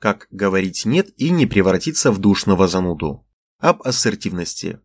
Как 0.00 0.28
говорить 0.30 0.86
«нет» 0.86 1.10
и 1.18 1.28
не 1.28 1.44
превратиться 1.44 2.10
в 2.10 2.18
душного 2.18 2.66
зануду. 2.68 3.26
Об 3.58 3.82
ассертивности. 3.82 4.80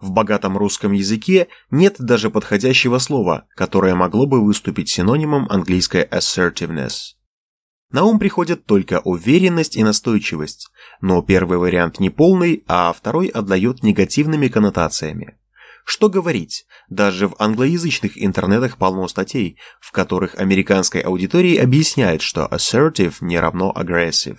В 0.00 0.10
богатом 0.10 0.58
русском 0.58 0.90
языке 0.90 1.46
нет 1.70 1.94
даже 2.00 2.28
подходящего 2.28 2.98
слова, 2.98 3.46
которое 3.54 3.94
могло 3.94 4.26
бы 4.26 4.44
выступить 4.44 4.88
синонимом 4.88 5.46
английской 5.48 6.04
assertiveness. 6.06 7.14
На 7.92 8.02
ум 8.02 8.18
приходят 8.18 8.66
только 8.66 9.00
уверенность 9.04 9.76
и 9.76 9.84
настойчивость, 9.84 10.70
но 11.00 11.22
первый 11.22 11.58
вариант 11.58 12.00
не 12.00 12.10
полный, 12.10 12.64
а 12.66 12.92
второй 12.92 13.28
отдает 13.28 13.84
негативными 13.84 14.48
коннотациями. 14.48 15.38
Что 15.88 16.08
говорить, 16.08 16.66
даже 16.88 17.28
в 17.28 17.36
англоязычных 17.38 18.20
интернетах 18.20 18.76
полно 18.76 19.06
статей, 19.06 19.56
в 19.80 19.92
которых 19.92 20.34
американской 20.34 21.00
аудитории 21.00 21.56
объясняют, 21.56 22.22
что 22.22 22.48
assertive 22.50 23.14
не 23.20 23.38
равно 23.38 23.72
aggressive. 23.74 24.38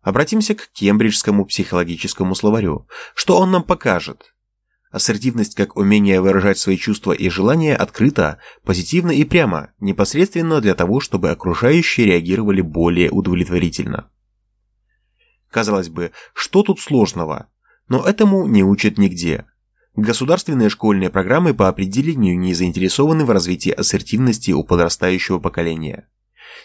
Обратимся 0.00 0.54
к 0.54 0.68
кембриджскому 0.68 1.44
психологическому 1.44 2.36
словарю. 2.36 2.86
Что 3.16 3.38
он 3.38 3.50
нам 3.50 3.64
покажет? 3.64 4.32
Ассертивность 4.92 5.56
как 5.56 5.76
умение 5.76 6.20
выражать 6.20 6.58
свои 6.58 6.76
чувства 6.76 7.10
и 7.10 7.28
желания 7.28 7.74
открыто, 7.74 8.38
позитивно 8.62 9.10
и 9.10 9.24
прямо, 9.24 9.72
непосредственно 9.80 10.60
для 10.60 10.76
того, 10.76 11.00
чтобы 11.00 11.30
окружающие 11.30 12.06
реагировали 12.06 12.60
более 12.60 13.10
удовлетворительно. 13.10 14.08
Казалось 15.50 15.88
бы, 15.88 16.12
что 16.32 16.62
тут 16.62 16.78
сложного? 16.78 17.48
Но 17.88 18.06
этому 18.06 18.46
не 18.46 18.62
учат 18.62 18.96
нигде. 18.96 19.46
Государственные 19.96 20.68
школьные 20.68 21.10
программы 21.10 21.52
по 21.52 21.68
определению 21.68 22.38
не 22.38 22.54
заинтересованы 22.54 23.24
в 23.24 23.30
развитии 23.30 23.72
ассертивности 23.72 24.52
у 24.52 24.62
подрастающего 24.62 25.40
поколения. 25.40 26.08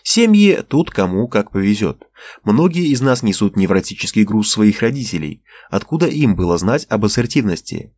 Семьи 0.04 0.62
тут 0.68 0.92
кому 0.92 1.28
как 1.28 1.52
повезет. 1.52 2.04
Многие 2.44 2.88
из 2.88 3.02
нас 3.02 3.24
несут 3.24 3.58
невротический 3.58 4.24
груз 4.24 4.52
своих 4.52 4.82
родителей. 4.82 5.44
Откуда 5.72 6.06
им 6.06 6.36
было 6.36 6.58
знать 6.60 6.86
об 6.90 7.06
ассертивности? 7.06 7.94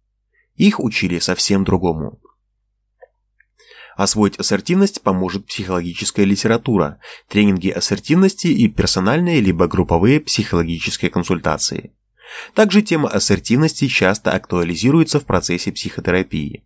Их 0.56 0.80
учили 0.80 1.20
совсем 1.20 1.66
другому. 1.66 2.22
Освоить 3.98 4.40
ассертивность 4.40 5.02
поможет 5.02 5.48
психологическая 5.48 6.26
литература, 6.26 7.00
тренинги 7.28 7.70
ассертивности 7.70 8.48
и 8.48 8.70
персональные 8.70 9.42
либо 9.42 9.68
групповые 9.68 10.22
психологические 10.22 11.12
консультации. 11.12 11.94
Также 12.54 12.82
тема 12.82 13.10
ассертивности 13.10 13.88
часто 13.88 14.32
актуализируется 14.32 15.20
в 15.20 15.26
процессе 15.26 15.72
психотерапии. 15.72 16.64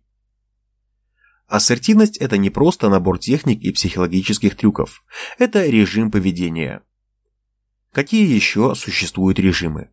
Ассертивность– 1.46 2.16
это 2.18 2.38
не 2.38 2.50
просто 2.50 2.88
набор 2.88 3.18
техник 3.18 3.60
и 3.60 3.72
психологических 3.72 4.56
трюков, 4.56 5.04
это 5.38 5.66
режим 5.66 6.10
поведения. 6.10 6.82
Какие 7.92 8.26
еще 8.26 8.74
существуют 8.74 9.38
режимы? 9.38 9.90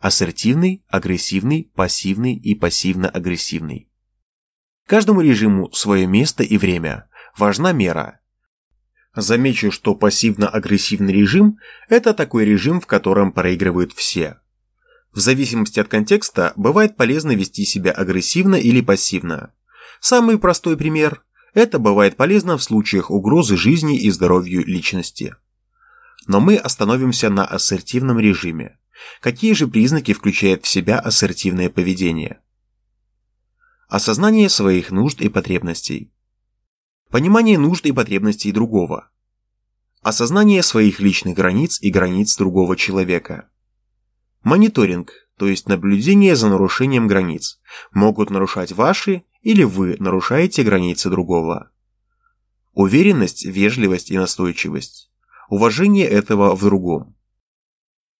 Ассертивный, 0.00 0.84
агрессивный, 0.88 1.70
пассивный 1.76 2.34
и 2.34 2.56
пассивно-агрессивный. 2.56 3.88
Каждому 4.86 5.20
режиму 5.20 5.70
свое 5.72 6.08
место 6.08 6.42
и 6.42 6.58
время. 6.58 7.08
Важна 7.38 7.70
мера. 7.70 8.20
Замечу, 9.14 9.70
что 9.70 9.94
пассивно-агрессивный 9.94 11.12
режим– 11.12 11.58
это 11.88 12.12
такой 12.12 12.44
режим, 12.44 12.80
в 12.80 12.86
котором 12.86 13.30
проигрывают 13.30 13.92
все. 13.92 14.41
В 15.12 15.20
зависимости 15.20 15.78
от 15.78 15.88
контекста 15.88 16.52
бывает 16.56 16.96
полезно 16.96 17.32
вести 17.32 17.64
себя 17.64 17.92
агрессивно 17.92 18.54
или 18.54 18.80
пассивно. 18.80 19.52
Самый 20.00 20.38
простой 20.38 20.76
пример– 20.76 21.22
это 21.54 21.78
бывает 21.78 22.16
полезно 22.16 22.56
в 22.56 22.62
случаях 22.62 23.10
угрозы 23.10 23.56
жизни 23.56 23.98
и 23.98 24.10
здоровью 24.10 24.64
личности. 24.64 25.36
Но 26.26 26.40
мы 26.40 26.56
остановимся 26.56 27.28
на 27.28 27.44
ассертивном 27.44 28.18
режиме. 28.18 28.78
Какие 29.20 29.52
же 29.52 29.68
признаки 29.68 30.14
включает 30.14 30.64
в 30.64 30.68
себя 30.68 30.98
ассертивное 30.98 31.68
поведение? 31.68 32.40
Осознание 33.88 34.48
своих 34.48 34.90
нужд 34.90 35.20
и 35.20 35.28
потребностей. 35.28 36.10
Понимание 37.10 37.58
нужд 37.58 37.84
и 37.84 37.92
потребностей 37.92 38.50
другого. 38.50 39.10
Осознание 40.00 40.62
своих 40.62 41.00
личных 41.00 41.36
границ 41.36 41.78
и 41.82 41.90
границ 41.90 42.36
другого 42.38 42.76
человека. 42.76 43.50
Мониторинг, 44.42 45.12
то 45.38 45.46
есть 45.46 45.68
наблюдение 45.68 46.36
за 46.36 46.48
нарушением 46.48 47.06
границ, 47.06 47.60
могут 47.92 48.30
нарушать 48.30 48.72
ваши 48.72 49.24
или 49.40 49.62
вы 49.62 49.96
нарушаете 49.98 50.62
границы 50.62 51.10
другого. 51.10 51.70
Уверенность, 52.72 53.44
вежливость 53.44 54.10
и 54.10 54.18
настойчивость. 54.18 55.10
Уважение 55.48 56.06
этого 56.06 56.56
в 56.56 56.62
другом. 56.62 57.16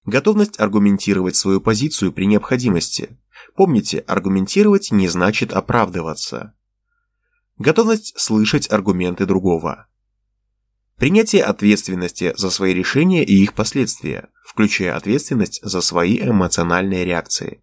Готовность 0.04 0.58
аргументировать 0.60 1.36
свою 1.36 1.60
позицию 1.60 2.12
при 2.12 2.26
необходимости. 2.26 3.18
Помните, 3.54 4.00
аргументировать 4.00 4.90
не 4.90 5.08
значит 5.08 5.52
оправдываться. 5.52 6.54
Готовность 7.56 8.18
слышать 8.18 8.70
аргументы 8.70 9.26
другого. 9.26 9.86
Принятие 11.02 11.42
ответственности 11.42 12.32
за 12.36 12.48
свои 12.48 12.72
решения 12.72 13.24
и 13.24 13.34
их 13.34 13.54
последствия, 13.54 14.28
включая 14.44 14.96
ответственность 14.96 15.58
за 15.60 15.80
свои 15.80 16.16
эмоциональные 16.20 17.04
реакции. 17.04 17.60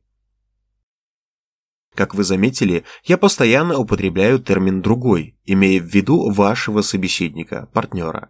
Как 1.95 2.16
вы 2.16 2.25
заметили, 2.25 2.83
я 3.05 3.17
постоянно 3.17 3.77
употребляю 3.77 4.39
термин 4.39 4.81
«другой», 4.81 5.38
имея 5.45 5.79
в 5.79 5.85
виду 5.85 6.29
вашего 6.29 6.81
собеседника, 6.81 7.69
партнера. 7.72 8.29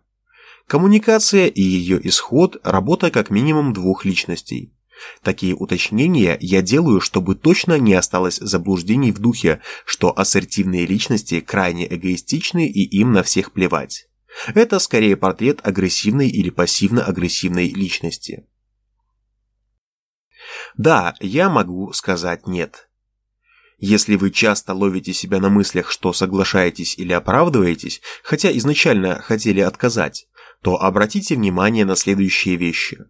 Коммуникация 0.68 1.48
и 1.48 1.60
ее 1.60 2.00
исход– 2.08 2.58
работа 2.64 3.10
как 3.10 3.32
минимум 3.32 3.74
двух 3.74 4.06
личностей. 4.06 4.76
Такие 5.24 5.56
уточнения 5.56 6.38
я 6.40 6.62
делаю, 6.62 7.02
чтобы 7.02 7.34
точно 7.34 7.80
не 7.80 7.96
осталось 7.96 8.38
заблуждений 8.38 9.12
в 9.12 9.18
духе, 9.18 9.60
что 9.86 10.16
ассертивные 10.16 10.86
личности 10.86 11.40
крайне 11.40 11.92
эгоистичны 11.92 12.68
и 12.68 12.84
им 13.00 13.12
на 13.12 13.24
всех 13.24 13.54
плевать. 13.54 14.09
Это 14.54 14.80
скорее 14.80 15.18
портрет 15.18 15.60
агрессивной 15.64 16.30
или 16.30 16.50
пассивно-агрессивной 16.50 17.70
личности. 17.70 18.48
Да, 20.78 21.16
я 21.20 21.50
могу 21.50 21.92
сказать 21.94 22.48
«нет». 22.48 22.90
Если 23.82 24.18
вы 24.18 24.32
часто 24.32 24.74
ловите 24.74 25.14
себя 25.14 25.40
на 25.40 25.50
мыслях, 25.50 25.90
что 25.90 26.12
соглашаетесь 26.12 26.98
или 26.98 27.14
оправдываетесь, 27.14 28.02
хотя 28.24 28.56
изначально 28.58 29.22
хотели 29.22 29.62
отказать, 29.62 30.28
то 30.62 30.82
обратите 30.82 31.36
внимание 31.36 31.86
на 31.86 31.96
следующие 31.96 32.58
вещи. 32.58 33.06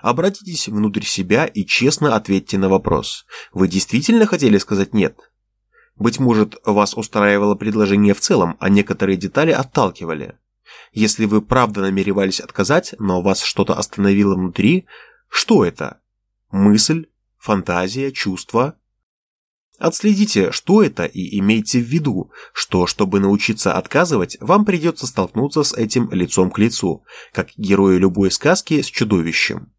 Обратитесь 0.00 0.68
внутрь 0.68 1.04
себя 1.04 1.44
и 1.44 1.66
честно 1.66 2.16
ответьте 2.16 2.56
на 2.56 2.70
вопрос. 2.70 3.26
Вы 3.52 3.68
действительно 3.68 4.26
хотели 4.26 4.56
сказать 4.56 4.94
«нет»? 4.94 5.29
Быть 6.00 6.18
может, 6.18 6.56
вас 6.64 6.96
устраивало 6.96 7.54
предложение 7.54 8.14
в 8.14 8.20
целом, 8.20 8.56
а 8.58 8.70
некоторые 8.70 9.18
детали 9.18 9.50
отталкивали. 9.50 10.38
Если 10.92 11.26
вы 11.26 11.42
правда 11.42 11.82
намеревались 11.82 12.40
отказать, 12.40 12.94
но 12.98 13.20
вас 13.20 13.42
что-то 13.42 13.74
остановило 13.74 14.34
внутри, 14.34 14.86
что 15.28 15.62
это? 15.62 16.00
Мысль, 16.50 17.06
фантазия, 17.36 18.12
чувство? 18.12 18.76
Отследите, 19.78 20.52
что 20.52 20.82
это, 20.82 21.04
и 21.04 21.38
имейте 21.38 21.80
в 21.80 21.86
виду, 21.86 22.32
что, 22.54 22.86
чтобы 22.86 23.20
научиться 23.20 23.74
отказывать, 23.74 24.38
вам 24.40 24.64
придется 24.64 25.06
столкнуться 25.06 25.62
с 25.64 25.74
этим 25.74 26.10
лицом 26.12 26.50
к 26.50 26.58
лицу, 26.58 27.04
как 27.32 27.50
герою 27.58 28.00
любой 28.00 28.30
сказки 28.30 28.80
с 28.80 28.86
чудовищем. 28.86 29.70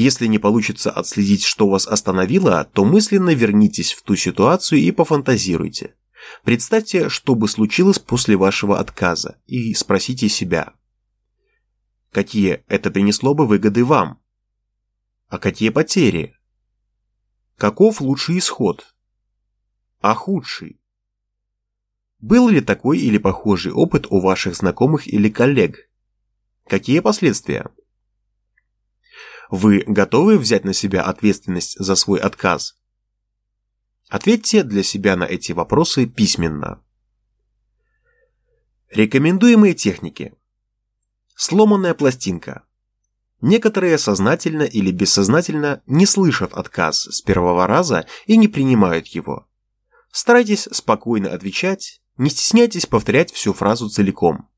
Если 0.00 0.28
не 0.28 0.38
получится 0.38 0.90
отследить, 0.90 1.44
что 1.44 1.68
вас 1.68 1.86
остановило, 1.86 2.64
то 2.64 2.86
мысленно 2.86 3.34
вернитесь 3.34 3.92
в 3.92 4.02
ту 4.02 4.16
ситуацию 4.16 4.80
и 4.80 4.90
пофантазируйте. 4.92 5.94
Представьте, 6.42 7.10
что 7.10 7.34
бы 7.34 7.46
случилось 7.46 7.98
после 7.98 8.34
вашего 8.38 8.78
отказа, 8.78 9.36
и 9.46 9.74
спросите 9.74 10.30
себя. 10.30 10.72
Какие 12.12 12.64
это 12.66 12.90
принесло 12.90 13.34
бы 13.34 13.46
выгоды 13.46 13.84
вам? 13.84 14.22
А 15.28 15.36
какие 15.36 15.68
потери? 15.68 16.34
Каков 17.58 18.00
лучший 18.00 18.38
исход? 18.38 18.94
а 20.00 20.14
худший. 20.14 20.80
Был 22.20 22.48
ли 22.48 22.62
такой 22.62 23.00
или 23.00 23.18
похожий 23.18 23.70
опыт 23.70 24.06
у 24.08 24.20
ваших 24.22 24.56
знакомых 24.56 25.06
или 25.06 25.28
коллег? 25.28 25.90
Какие 26.66 27.00
последствия? 27.00 27.70
Вы 29.50 29.82
готовы 29.84 30.38
взять 30.38 30.64
на 30.64 30.72
себя 30.72 31.02
ответственность 31.02 31.76
за 31.76 31.96
свой 31.96 32.20
отказ? 32.20 32.76
Ответьте 34.08 34.62
для 34.62 34.84
себя 34.84 35.16
на 35.16 35.24
эти 35.24 35.50
вопросы 35.50 36.06
письменно. 36.06 36.82
Рекомендуемые 38.90 39.74
техники. 39.74 40.34
Сломанная 41.34 41.94
пластинка. 41.94 42.64
Некоторые 43.40 43.98
сознательно 43.98 44.62
или 44.62 44.92
бессознательно 44.92 45.82
не 45.86 46.06
слышат 46.06 46.52
отказ 46.52 47.04
с 47.04 47.20
первого 47.22 47.66
раза 47.66 48.06
и 48.26 48.36
не 48.36 48.46
принимают 48.46 49.08
его. 49.08 49.48
Старайтесь 50.12 50.68
спокойно 50.70 51.30
отвечать, 51.30 52.02
не 52.18 52.30
стесняйтесь 52.30 52.86
повторять 52.86 53.32
всю 53.32 53.52
фразу 53.52 53.88
целиком. 53.88 54.49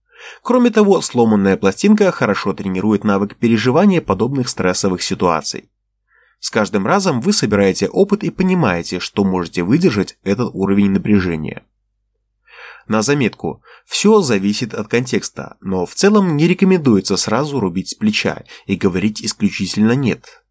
Кроме 0.42 0.70
того, 0.70 1.00
сломанная 1.00 1.56
пластинка 1.56 2.10
хорошо 2.10 2.52
тренирует 2.52 3.04
навык 3.04 3.36
переживания 3.36 4.00
подобных 4.00 4.48
стрессовых 4.48 5.02
ситуаций. 5.02 5.70
С 6.40 6.50
каждым 6.50 6.86
разом 6.86 7.20
вы 7.20 7.32
собираете 7.32 7.88
опыт 7.88 8.24
и 8.24 8.30
понимаете, 8.30 8.98
что 8.98 9.24
можете 9.24 9.62
выдержать 9.62 10.18
этот 10.24 10.50
уровень 10.54 10.90
напряжения. 10.90 11.64
На 12.88 13.02
заметку, 13.02 13.62
все 13.86 14.20
зависит 14.22 14.74
от 14.74 14.88
контекста, 14.88 15.56
но 15.60 15.86
в 15.86 15.94
целом 15.94 16.36
не 16.36 16.48
рекомендуется 16.48 17.16
сразу 17.16 17.60
рубить 17.60 17.90
с 17.90 17.94
плеча 17.94 18.42
и 18.66 18.74
говорить 18.74 19.22
исключительно 19.22 19.92
«нет». 19.92 20.42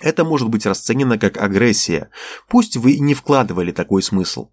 Это 0.00 0.24
может 0.24 0.50
быть 0.50 0.66
расценено 0.66 1.18
как 1.18 1.38
агрессия, 1.38 2.10
пусть 2.48 2.76
вы 2.76 2.92
и 2.92 3.00
не 3.00 3.14
вкладывали 3.14 3.72
такой 3.72 4.02
смысл. 4.02 4.50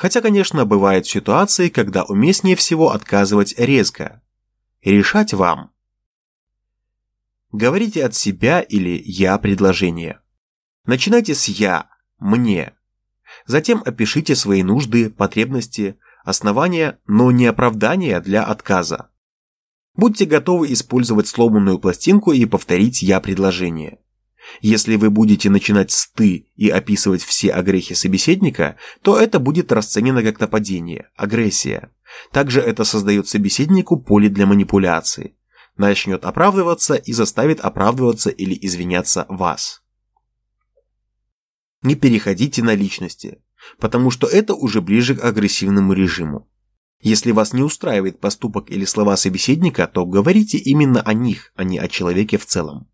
Хотя, 0.00 0.22
конечно, 0.22 0.64
бывают 0.64 1.06
ситуации, 1.06 1.68
когда 1.68 2.04
уместнее 2.04 2.56
всего 2.56 2.92
отказывать 2.92 3.54
резко. 3.58 4.22
Решать 4.82 5.34
вам. 5.34 5.72
Говорите 7.52 8.06
от 8.06 8.14
себя 8.14 8.62
или 8.62 8.98
«я» 9.04 9.36
предложение. 9.36 10.20
Начинайте 10.86 11.34
с 11.34 11.48
«я», 11.48 11.90
«мне». 12.18 12.72
Затем 13.44 13.82
опишите 13.84 14.34
свои 14.34 14.62
нужды, 14.62 15.10
потребности, 15.10 15.98
основания, 16.24 16.98
но 17.06 17.30
не 17.30 17.44
оправдания 17.44 18.22
для 18.22 18.42
отказа. 18.42 19.10
Будьте 19.94 20.24
готовы 20.24 20.72
использовать 20.72 21.28
сломанную 21.28 21.78
пластинку 21.78 22.32
и 22.32 22.46
повторить 22.46 23.02
«я» 23.02 23.20
предложение. 23.20 23.99
Если 24.60 24.96
вы 24.96 25.10
будете 25.10 25.50
начинать 25.50 25.90
с 25.90 26.10
«ты» 26.10 26.48
и 26.56 26.68
описывать 26.68 27.22
все 27.22 27.52
огрехи 27.52 27.94
собеседника, 27.94 28.76
то 29.02 29.18
это 29.18 29.38
будет 29.38 29.70
расценено 29.72 30.22
как 30.22 30.40
нападение, 30.40 31.10
агрессия. 31.16 31.90
Также 32.32 32.60
это 32.60 32.84
создает 32.84 33.28
собеседнику 33.28 33.98
поле 33.98 34.28
для 34.28 34.46
манипуляции. 34.46 35.36
Начнет 35.76 36.24
оправдываться 36.24 36.94
и 36.94 37.12
заставит 37.12 37.60
оправдываться 37.60 38.30
или 38.30 38.58
извиняться 38.60 39.26
вас. 39.28 39.82
Не 41.82 41.94
переходите 41.94 42.62
на 42.62 42.74
личности, 42.74 43.42
потому 43.78 44.10
что 44.10 44.26
это 44.26 44.54
уже 44.54 44.82
ближе 44.82 45.14
к 45.14 45.24
агрессивному 45.24 45.92
режиму. 45.92 46.50
Если 47.00 47.32
вас 47.32 47.54
не 47.54 47.62
устраивает 47.62 48.20
поступок 48.20 48.70
или 48.70 48.84
слова 48.84 49.16
собеседника, 49.16 49.86
то 49.86 50.04
говорите 50.04 50.58
именно 50.58 51.00
о 51.00 51.14
них, 51.14 51.52
а 51.56 51.64
не 51.64 51.78
о 51.78 51.88
человеке 51.88 52.36
в 52.36 52.44
целом. 52.44 52.89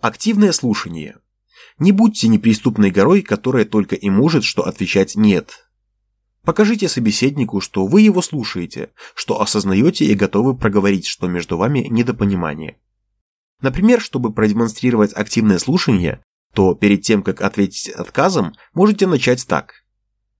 Активное 0.00 0.52
слушание. 0.52 1.16
Не 1.78 1.92
будьте 1.92 2.28
неприступной 2.28 2.90
горой, 2.90 3.22
которая 3.22 3.64
только 3.64 3.96
и 3.96 4.10
может 4.10 4.44
что 4.44 4.66
отвечать 4.66 5.16
«нет». 5.16 5.68
Покажите 6.44 6.88
собеседнику, 6.88 7.60
что 7.60 7.86
вы 7.86 8.02
его 8.02 8.22
слушаете, 8.22 8.90
что 9.16 9.40
осознаете 9.40 10.04
и 10.04 10.14
готовы 10.14 10.56
проговорить, 10.56 11.06
что 11.06 11.26
между 11.26 11.56
вами 11.56 11.80
недопонимание. 11.90 12.78
Например, 13.60 14.00
чтобы 14.00 14.32
продемонстрировать 14.32 15.12
активное 15.12 15.58
слушание, 15.58 16.22
то 16.54 16.74
перед 16.74 17.02
тем, 17.02 17.22
как 17.22 17.40
ответить 17.40 17.88
отказом, 17.88 18.54
можете 18.74 19.06
начать 19.06 19.46
так. 19.46 19.84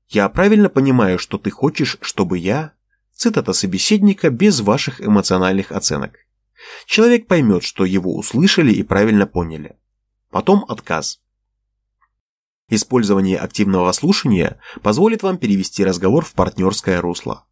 «Я 0.09 0.29
правильно 0.29 0.69
понимаю, 0.69 1.19
что 1.19 1.39
ты 1.39 1.51
хочешь, 1.51 1.99
чтобы 2.01 2.39
я...» 2.39 2.77
Цитата 3.13 3.55
собеседника 3.55 4.29
без 4.29 4.61
ваших 4.61 5.01
эмоциональных 5.01 5.73
оценок. 5.73 6.26
Человек 6.87 7.27
поймет, 7.27 7.63
что 7.63 7.85
его 7.85 8.17
услышали 8.17 8.73
и 8.73 8.83
правильно 8.83 9.27
поняли. 9.27 9.77
Потом 10.31 10.65
отказ. 10.69 11.21
Использование 12.69 13.39
активного 13.39 13.93
слушания 13.93 14.59
позволит 14.83 15.23
вам 15.23 15.39
перевести 15.39 15.85
разговор 15.85 16.25
в 16.25 16.33
партнерское 16.33 17.01
русло. 17.01 17.47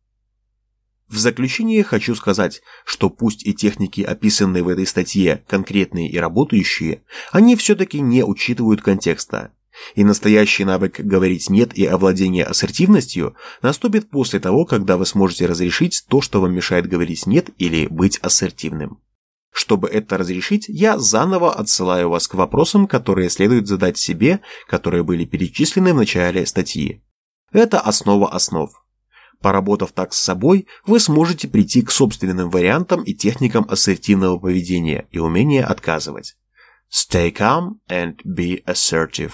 В 1.08 1.18
заключение 1.18 1.84
хочу 1.84 2.14
сказать, 2.14 2.62
что 2.84 3.10
пусть 3.10 3.46
и 3.46 3.54
техники, 3.54 4.00
описанные 4.00 4.64
в 4.64 4.68
этой 4.68 4.86
статье, 4.86 5.44
конкретные 5.46 6.08
и 6.08 6.18
работающие, 6.18 7.04
они 7.30 7.54
все-таки 7.56 8.00
не 8.00 8.24
учитывают 8.24 8.82
контекста. 8.82 9.52
И 9.94 10.05
настоящий 10.05 10.65
навык 10.65 11.00
говорить 11.00 11.50
«нет» 11.50 11.76
и 11.76 11.85
овладение 11.85 12.44
ассертивностью 12.44 13.37
наступит 13.62 14.11
после 14.11 14.41
того, 14.41 14.65
когда 14.65 14.97
вы 14.97 15.06
сможете 15.06 15.47
разрешить 15.47 16.05
то, 16.09 16.21
что 16.21 16.41
вам 16.41 16.55
мешает 16.55 16.88
говорить 16.88 17.26
«нет» 17.26 17.50
или 17.59 17.87
быть 17.87 18.19
ассертивным. 18.19 19.00
Чтобы 19.53 19.88
это 19.88 20.19
разрешить, 20.19 20.65
я 20.69 20.99
заново 20.99 21.55
отсылаю 21.55 22.11
вас 22.11 22.26
к 22.26 22.35
вопросам, 22.35 22.88
которые 22.88 23.31
следует 23.31 23.69
задать 23.69 23.97
себе, 23.99 24.41
которые 24.67 25.05
были 25.05 25.25
перечислены 25.25 25.94
в 25.94 25.97
начале 25.97 26.44
статьи. 26.44 27.05
Это 27.53 27.79
основа 27.79 28.32
основ. 28.32 28.71
Поработав 29.41 29.93
так 29.93 30.12
с 30.12 30.19
собой, 30.19 30.67
вы 30.87 30.99
сможете 30.99 31.47
прийти 31.47 31.82
к 31.82 31.93
собственным 31.93 32.50
вариантам 32.50 33.05
и 33.05 33.15
техникам 33.15 33.67
ассертивного 33.69 34.38
поведения 34.38 35.06
и 35.12 35.19
умения 35.19 35.65
отказывать. 35.65 36.37
Stay 36.91 37.32
calm 37.32 37.81
and 37.88 38.17
be 38.25 38.65
assertive. 38.65 39.32